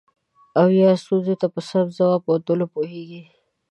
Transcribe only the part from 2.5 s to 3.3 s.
پوهیږي.